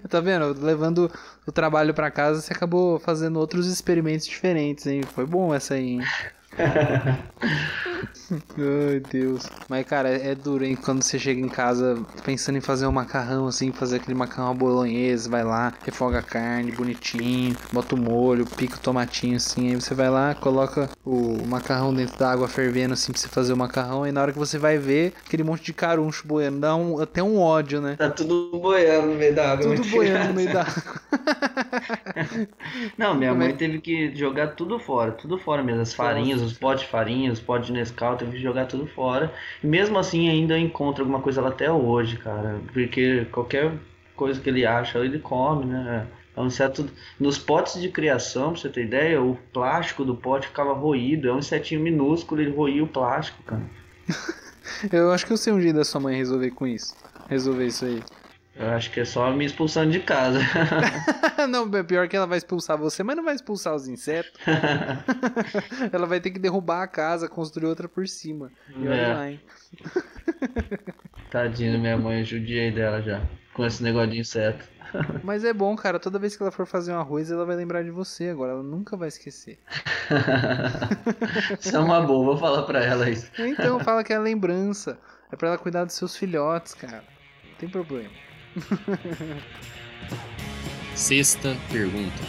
[0.08, 0.54] Tá vendo?
[0.64, 1.10] Levando
[1.46, 5.02] o trabalho pra casa, você acabou fazendo outros experimentos diferentes, hein?
[5.02, 6.00] Foi bom essa aí, hein?
[8.56, 9.44] Ai, Deus.
[9.68, 10.76] Mas, cara, é é duro, hein?
[10.76, 15.28] Quando você chega em casa pensando em fazer um macarrão, assim, fazer aquele macarrão bolonhesa,
[15.28, 19.94] vai lá, refoga a carne bonitinho, bota o molho, pica o tomatinho, assim, aí você
[19.94, 24.06] vai lá, coloca o macarrão dentro da água fervendo, assim, pra você fazer o macarrão,
[24.06, 27.22] e na hora que você vai ver, aquele monte de caruncho boiando, dá um, até
[27.22, 27.96] um ódio, né?
[27.96, 29.76] Tá tudo boiando no meio da água.
[29.76, 30.82] Tudo boiando no meio da água.
[32.96, 35.82] Não, minha Como é mãe teve que jogar tudo fora, tudo fora mesmo.
[35.82, 39.32] As farinhas, os potes de farinha, os potes de Nescau, teve que jogar tudo fora.
[39.62, 42.60] E mesmo assim ainda encontra alguma coisa lá até hoje, cara.
[42.72, 43.72] Porque qualquer
[44.16, 46.06] coisa que ele acha, ele come, né?
[46.36, 46.88] É um inseto.
[47.18, 51.28] Nos potes de criação, pra você ter ideia, o plástico do pote ficava roído.
[51.28, 53.62] É um insetinho minúsculo, ele roía o plástico, cara.
[54.90, 56.96] Eu acho que eu sei um jeito da sua mãe resolver com isso.
[57.28, 58.02] Resolver isso aí.
[58.56, 60.38] Eu acho que é só me expulsando de casa.
[61.48, 64.32] não, é pior que ela vai expulsar você, mas não vai expulsar os insetos.
[65.92, 68.52] ela vai ter que derrubar a casa, construir outra por cima.
[68.76, 69.14] E olha É.
[69.14, 69.40] lá, hein?
[71.30, 73.20] Tadinha da minha mãe, eu judiei dela já.
[73.52, 74.64] Com esse negócio de inseto.
[75.24, 75.98] Mas é bom, cara.
[75.98, 78.28] Toda vez que ela for fazer um arroz, ela vai lembrar de você.
[78.28, 79.58] Agora ela nunca vai esquecer.
[81.60, 83.28] Isso é uma boa, vou falar pra ela isso.
[83.38, 84.96] Então fala que é lembrança.
[85.32, 87.02] É pra ela cuidar dos seus filhotes, cara.
[87.48, 88.10] Não tem problema.
[90.94, 92.22] Sexta pergunta.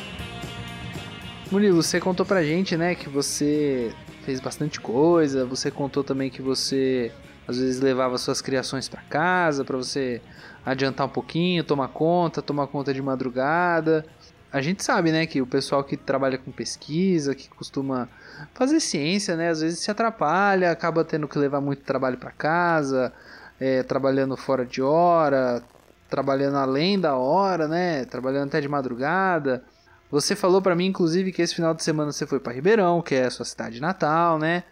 [1.52, 5.46] Murilo, você contou pra gente, né, que você fez bastante coisa.
[5.46, 7.12] Você contou também que você
[7.48, 10.22] às vezes levava suas criações pra casa pra você
[10.66, 14.04] adiantar um pouquinho, tomar conta, tomar conta de madrugada.
[14.52, 18.10] A gente sabe, né, que o pessoal que trabalha com pesquisa, que costuma
[18.54, 23.14] fazer ciência, né, às vezes se atrapalha, acaba tendo que levar muito trabalho pra casa,
[23.60, 25.62] é, trabalhando fora de hora,
[26.10, 29.64] trabalhando além da hora, né, trabalhando até de madrugada.
[30.12, 33.16] Você falou pra mim, inclusive, que esse final de semana você foi pra Ribeirão, que
[33.16, 34.64] é a sua cidade natal, né?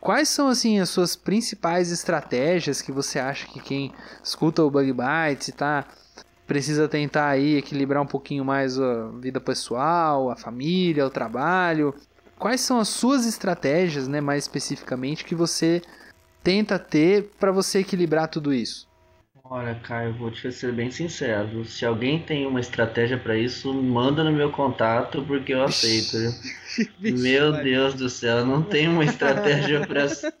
[0.00, 4.92] Quais são, assim, as suas principais estratégias que você acha que quem escuta o Bug
[4.92, 5.84] Bites tá
[6.46, 11.92] precisa tentar aí equilibrar um pouquinho mais a vida pessoal, a família, o trabalho?
[12.38, 15.82] Quais são as suas estratégias, né, mais especificamente, que você
[16.44, 18.86] tenta ter pra você equilibrar tudo isso?
[19.48, 21.64] Olha, Caio, vou te ser bem sincero.
[21.64, 26.16] Se alguém tem uma estratégia pra isso, manda no meu contato porque eu aceito.
[27.06, 29.80] Meu Deus do céu, não tem uma estratégia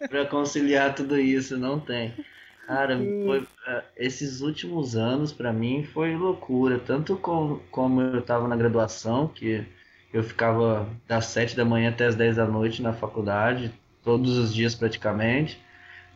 [0.08, 2.14] pra conciliar tudo isso, não tem.
[2.66, 8.48] Cara, foi- eh, esses últimos anos pra mim foi loucura, tanto com, como eu tava
[8.48, 9.64] na graduação, que
[10.12, 14.52] eu ficava das 7 da manhã até as 10 da noite na faculdade, todos os
[14.54, 15.60] dias praticamente.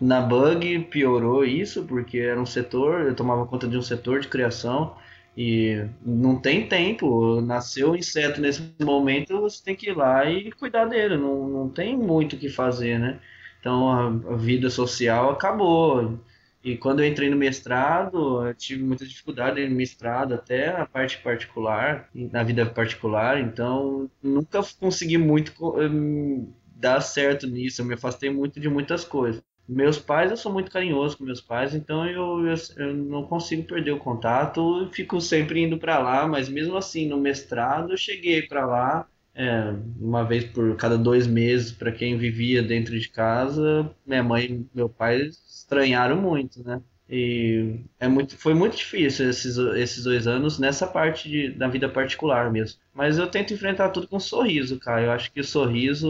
[0.01, 4.29] Na Bug piorou isso, porque era um setor, eu tomava conta de um setor de
[4.29, 4.97] criação
[5.37, 7.41] e não tem tempo.
[7.43, 11.69] Nasceu o inseto nesse momento, você tem que ir lá e cuidar dele, não, não
[11.69, 13.21] tem muito o que fazer, né?
[13.61, 16.19] Então a, a vida social acabou.
[16.65, 21.19] E quando eu entrei no mestrado, eu tive muita dificuldade no mestrado, até a parte
[21.19, 28.31] particular, na vida particular, então nunca consegui muito hum, dar certo nisso, eu me afastei
[28.31, 29.43] muito de muitas coisas.
[29.73, 33.63] Meus pais, eu sou muito carinhoso com meus pais, então eu, eu, eu não consigo
[33.63, 38.43] perder o contato, fico sempre indo para lá, mas mesmo assim, no mestrado, eu cheguei
[38.43, 43.89] para lá é, uma vez por cada dois meses, para quem vivia dentro de casa,
[44.05, 46.83] minha mãe e meu pai estranharam muito, né?
[47.09, 51.89] E é muito, foi muito difícil esses, esses dois anos nessa parte de, da vida
[51.89, 52.81] particular mesmo.
[52.93, 55.03] Mas eu tento enfrentar tudo com um sorriso, cara.
[55.03, 56.09] Eu acho que o sorriso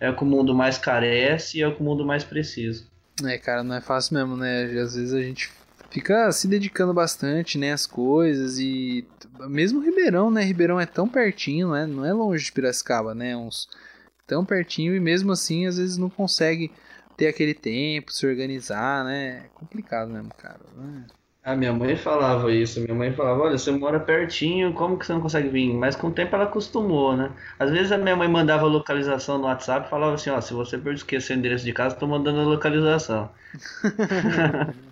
[0.00, 2.84] é o que o mundo mais carece e é o que o mundo mais precisa.
[3.24, 4.64] É, cara, não é fácil mesmo, né?
[4.64, 5.50] Às vezes a gente
[5.90, 9.06] fica se dedicando bastante, né, às coisas e
[9.48, 10.42] mesmo Ribeirão, né?
[10.42, 11.86] Ribeirão é tão pertinho, né?
[11.86, 13.36] Não é longe de Piracicaba, né?
[13.36, 13.68] Uns
[14.26, 16.70] tão pertinho e mesmo assim às vezes não consegue
[17.16, 19.44] ter aquele tempo, se organizar, né?
[19.44, 20.60] É complicado mesmo, cara.
[20.76, 21.04] Né?
[21.42, 22.80] A minha mãe falava isso.
[22.80, 25.72] Minha mãe falava: Olha, você mora pertinho, como que você não consegue vir?
[25.72, 27.30] Mas com o tempo ela acostumou, né?
[27.58, 30.76] Às vezes a minha mãe mandava localização no WhatsApp e falava assim: Ó, se você
[30.76, 33.30] esquecer o endereço de casa, tô mandando a localização.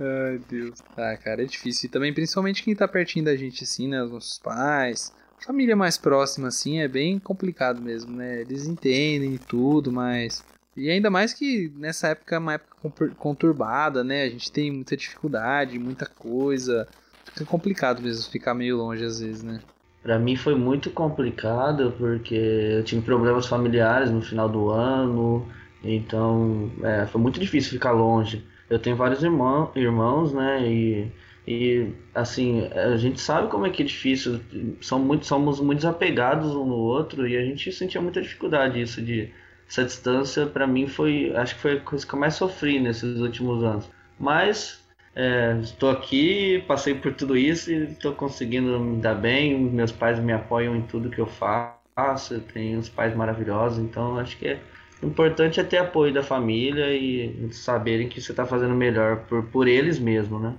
[0.00, 0.80] Ai, Deus.
[0.94, 1.86] Tá, cara, é difícil.
[1.86, 4.02] E também, principalmente quem tá pertinho da gente, assim, né?
[4.02, 5.14] Os nossos pais.
[5.38, 8.40] Família mais próxima, assim, é bem complicado mesmo, né?
[8.40, 10.44] Eles entendem tudo, mas
[10.76, 14.24] e ainda mais que nessa época é uma época conturbada, né?
[14.24, 16.86] A gente tem muita dificuldade, muita coisa.
[17.24, 19.60] Fica complicado mesmo ficar meio longe às vezes, né?
[20.02, 25.48] Para mim foi muito complicado porque eu tive problemas familiares no final do ano,
[25.82, 28.44] então é, foi muito difícil ficar longe.
[28.68, 30.62] Eu tenho vários irmão, irmãos, né?
[30.68, 31.10] E,
[31.46, 34.40] e assim, a gente sabe como é que é difícil.
[34.80, 39.02] São muito, somos muito desapegados um no outro e a gente sentia muita dificuldade isso
[39.02, 39.32] de
[39.68, 43.20] essa distância para mim foi, acho que foi a coisa que eu mais sofri nesses
[43.20, 43.88] últimos anos.
[44.18, 44.80] Mas
[45.14, 49.58] é, estou aqui, passei por tudo isso e estou conseguindo me dar bem.
[49.58, 52.34] Meus pais me apoiam em tudo que eu faço.
[52.34, 54.60] Eu tenho uns pais maravilhosos, então acho que é
[55.02, 59.42] o importante é ter apoio da família e saberem que você está fazendo melhor por,
[59.44, 60.54] por eles mesmo, né?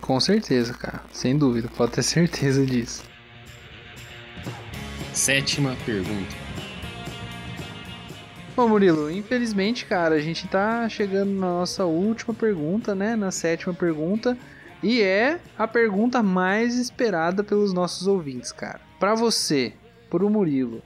[0.00, 1.02] Com certeza, cara.
[1.12, 3.02] Sem dúvida, pode ter certeza disso.
[5.12, 6.43] Sétima pergunta.
[8.56, 13.16] Bom, Murilo, infelizmente, cara, a gente tá chegando na nossa última pergunta, né?
[13.16, 14.38] Na sétima pergunta.
[14.80, 18.80] E é a pergunta mais esperada pelos nossos ouvintes, cara.
[19.00, 19.72] Para você,
[20.08, 20.82] pro Murilo,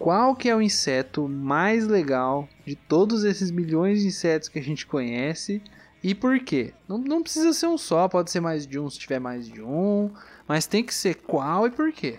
[0.00, 4.62] qual que é o inseto mais legal de todos esses milhões de insetos que a
[4.62, 5.62] gente conhece
[6.02, 6.72] e por quê?
[6.88, 9.62] Não, não precisa ser um só, pode ser mais de um se tiver mais de
[9.62, 10.10] um,
[10.48, 12.18] mas tem que ser qual e por quê?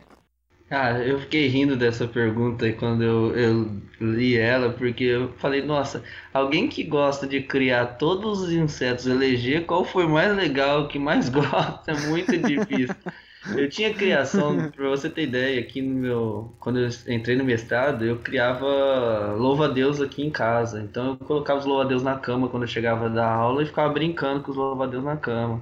[0.73, 6.03] Cara, eu fiquei rindo dessa pergunta quando eu, eu li ela, porque eu falei, nossa,
[6.33, 11.29] alguém que gosta de criar todos os insetos, eleger qual foi mais legal, que mais
[11.29, 12.95] gosta, é muito difícil.
[13.55, 16.55] Eu tinha criação, pra você ter ideia, aqui no meu.
[16.59, 18.65] Quando eu entrei no mestrado, eu criava
[19.37, 20.81] louva-a-Deus aqui em casa.
[20.81, 24.41] Então eu colocava os louva-a-Deus na cama quando eu chegava da aula e ficava brincando
[24.41, 25.61] com os louva-a-Deus na cama.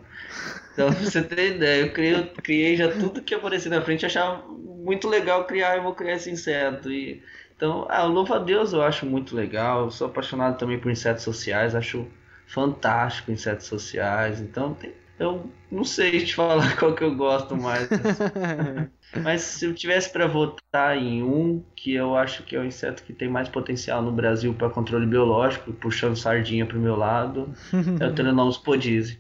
[0.74, 4.06] Então, pra você ter ideia, eu criei, eu criei já tudo que aparecia na frente,
[4.06, 4.42] achava
[4.84, 6.92] muito legal criar, eu vou criar esse inseto.
[6.92, 7.22] E,
[7.56, 9.86] então, ah, louva a Deus eu acho muito legal.
[9.86, 12.08] Eu sou apaixonado também por insetos sociais, acho
[12.48, 14.42] fantástico insetos sociais.
[14.42, 17.88] Então, tem, eu não sei te falar qual que eu gosto mais.
[19.24, 23.04] Mas se eu tivesse para votar em um que eu acho que é o inseto
[23.04, 27.54] que tem mais potencial no Brasil para controle biológico, puxando sardinha pro meu lado,
[28.00, 29.20] é o Telenomus podise.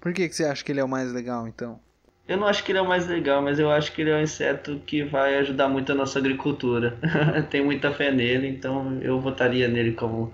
[0.00, 1.80] Por que, que você acha que ele é o mais legal, então?
[2.26, 4.16] Eu não acho que ele é o mais legal, mas eu acho que ele é
[4.16, 6.98] um inseto que vai ajudar muito a nossa agricultura.
[7.50, 10.32] Tem muita fé nele, então eu votaria nele como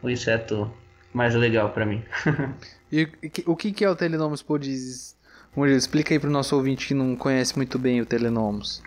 [0.00, 0.72] o inseto
[1.12, 2.02] mais legal para mim.
[2.92, 3.08] e
[3.44, 5.16] o que é o Telenomus podizes?
[5.54, 8.82] Murilo, explica aí para o nosso ouvinte que não conhece muito bem o Telenomus.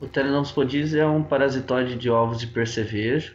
[0.00, 3.34] O Telenomus podizes é um parasitoide de ovos de percevejo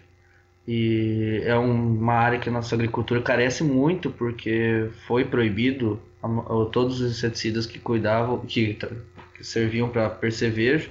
[0.67, 5.99] e é uma área que a nossa agricultura carece muito porque foi proibido
[6.71, 8.78] todos os inseticidas que cuidavam, que,
[9.36, 10.89] que serviam para percevejo,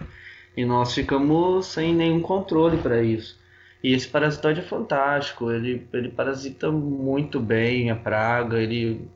[0.56, 3.36] e nós ficamos sem nenhum controle para isso.
[3.82, 9.06] E esse parasitóide é fantástico, ele, ele parasita muito bem a praga, ele,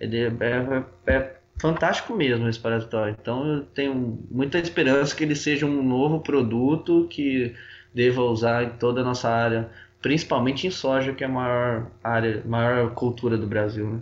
[0.00, 0.32] ele é,
[1.06, 3.18] é, é fantástico mesmo esse parasitóide.
[3.20, 7.54] Então eu tenho muita esperança que ele seja um novo produto que
[7.94, 9.70] deva usar em toda a nossa área,
[10.06, 13.88] principalmente em soja, que é a maior área, maior cultura do Brasil.
[13.88, 13.98] Né?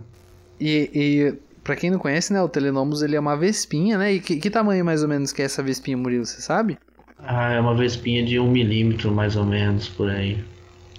[0.59, 4.13] E, e Pra quem não conhece, né, o Telenomus ele é uma vespinha, né?
[4.13, 6.77] E que, que tamanho mais ou menos que é essa vespinha, Murilo, você sabe?
[7.17, 10.43] Ah, é uma vespinha de um milímetro mais ou menos, por aí.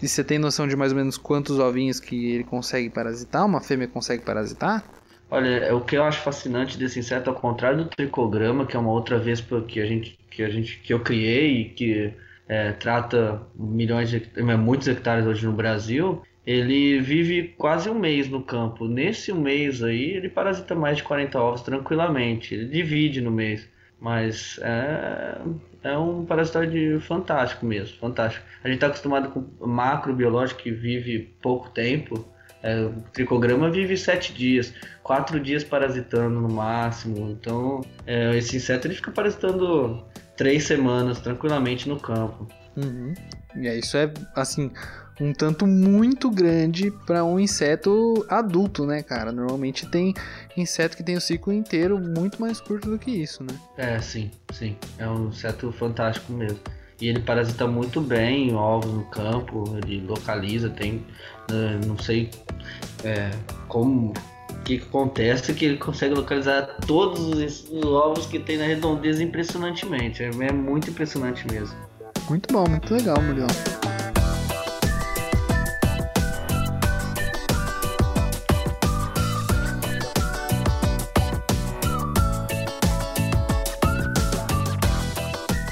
[0.03, 3.47] E você tem noção de mais ou menos quantos ovinhos que ele consegue parasitar?
[3.47, 4.85] Uma fêmea consegue parasitar?
[5.31, 8.81] Olha, é, o que eu acho fascinante desse inseto, ao contrário do tricograma, que é
[8.81, 12.13] uma outra vespa que a gente que a gente que eu criei e que
[12.49, 14.23] é, trata milhões de
[14.59, 18.87] muitos hectares hoje no Brasil, ele vive quase um mês no campo.
[18.87, 22.55] Nesse mês aí, ele parasita mais de 40 ovos tranquilamente.
[22.55, 23.69] Ele divide no mês.
[23.99, 25.39] Mas é,
[25.83, 28.45] é um parasitóide fantástico mesmo, fantástico.
[28.63, 32.25] A gente está acostumado com macrobiológico que vive pouco tempo
[32.63, 34.73] É, o tricograma vive sete dias,
[35.03, 37.31] quatro dias parasitando no máximo.
[37.31, 40.05] Então, é, esse inseto ele fica parasitando
[40.37, 42.47] três semanas tranquilamente no campo.
[42.77, 43.15] Uhum.
[43.57, 44.71] E aí, isso é, assim,
[45.21, 49.33] um tanto muito grande para um inseto adulto, né, cara?
[49.33, 50.13] Normalmente tem
[50.57, 53.59] inseto que tem o ciclo inteiro muito mais curto do que isso, né?
[53.77, 54.77] É, sim, sim.
[54.99, 56.61] É um inseto fantástico mesmo.
[57.01, 61.05] E ele parasita muito bem ovos no campo, ele localiza, tem.
[61.51, 62.31] né, não sei
[63.05, 63.31] é,
[63.69, 64.15] como.
[64.67, 70.25] Que, acontece que ele consegue localizar todos os, os ovos que tem na redondeza impressionantemente.
[70.25, 71.77] É, é muito impressionante mesmo.
[72.29, 73.47] Muito bom, muito legal, Muriel.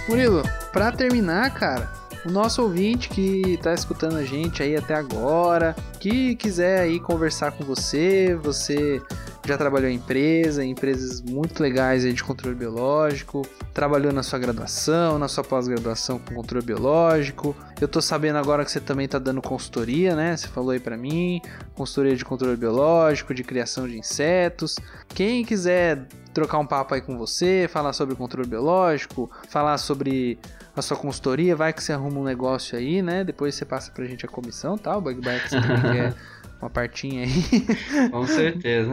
[0.08, 1.90] Murilo, pra terminar, cara,
[2.24, 7.52] o nosso ouvinte que tá escutando a gente aí até agora, que quiser aí conversar
[7.52, 9.00] com você, você
[9.46, 14.38] já trabalhou em empresa, em empresas muito legais aí de controle biológico, trabalhou na sua
[14.38, 17.54] graduação, na sua pós-graduação com controle biológico.
[17.78, 20.36] Eu tô sabendo agora que você também tá dando consultoria, né?
[20.36, 21.42] Você falou aí pra mim,
[21.74, 24.76] consultoria de controle biológico, de criação de insetos.
[25.08, 30.38] Quem quiser trocar um papo aí com você, falar sobre controle biológico, falar sobre
[30.76, 33.22] a sua consultoria, vai que você arruma um negócio aí, né?
[33.22, 34.96] Depois você passa pra gente a comissão, tá?
[34.96, 36.14] O Bug Bites também quer
[36.60, 38.10] uma partinha aí.
[38.10, 38.90] Com certeza.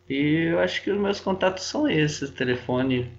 [0.09, 2.31] E eu acho que os meus contatos são esses.
[2.31, 3.11] Telefone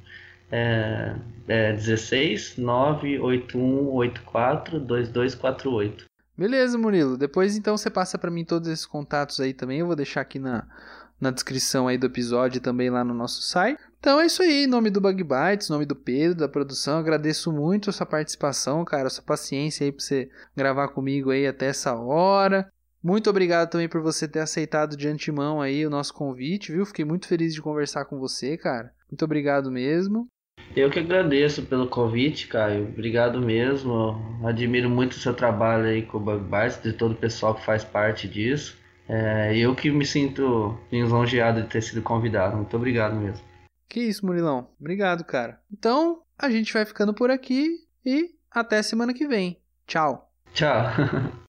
[0.51, 1.15] é,
[1.47, 6.05] é 16 98184 2248.
[6.37, 7.17] Beleza, Murilo.
[7.17, 9.79] Depois então você passa pra mim todos esses contatos aí também.
[9.79, 10.65] Eu vou deixar aqui na,
[11.19, 13.79] na descrição aí do episódio e também lá no nosso site.
[13.99, 17.51] Então é isso aí, em nome do Bug Bites, nome do Pedro, da produção, agradeço
[17.51, 21.65] muito a sua participação, cara, a sua paciência aí pra você gravar comigo aí até
[21.65, 22.71] essa hora.
[23.03, 26.85] Muito obrigado também por você ter aceitado de antemão aí o nosso convite, viu?
[26.85, 28.91] Fiquei muito feliz de conversar com você, cara.
[29.09, 30.27] Muito obrigado mesmo.
[30.75, 32.87] Eu que agradeço pelo convite, Caio.
[32.87, 34.15] Obrigado mesmo.
[34.45, 37.65] Admiro muito o seu trabalho aí com o Bug Bites, de todo o pessoal que
[37.65, 38.78] faz parte disso.
[39.09, 42.55] É, eu que me sinto lisonjeado de ter sido convidado.
[42.55, 43.43] Muito obrigado mesmo.
[43.87, 44.69] Que isso, Murilão.
[44.79, 45.59] Obrigado, cara.
[45.73, 49.59] Então, a gente vai ficando por aqui e até semana que vem.
[49.87, 50.31] Tchau.
[50.53, 50.83] Tchau.